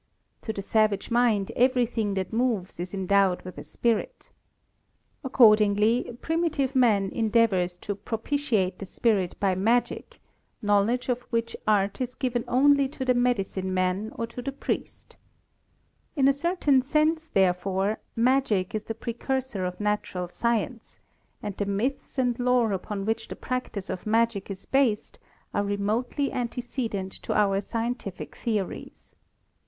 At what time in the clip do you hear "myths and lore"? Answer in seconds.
21.67-22.71